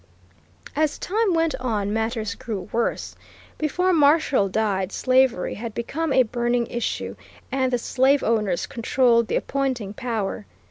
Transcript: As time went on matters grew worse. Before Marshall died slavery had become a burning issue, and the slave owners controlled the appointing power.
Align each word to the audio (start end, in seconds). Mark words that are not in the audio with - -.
As 0.75 0.97
time 0.97 1.35
went 1.35 1.53
on 1.59 1.93
matters 1.93 2.33
grew 2.33 2.67
worse. 2.71 3.15
Before 3.59 3.93
Marshall 3.93 4.49
died 4.49 4.91
slavery 4.91 5.53
had 5.53 5.75
become 5.75 6.11
a 6.11 6.23
burning 6.23 6.65
issue, 6.65 7.15
and 7.51 7.71
the 7.71 7.77
slave 7.77 8.23
owners 8.23 8.65
controlled 8.65 9.27
the 9.27 9.35
appointing 9.35 9.93
power. 9.93 10.47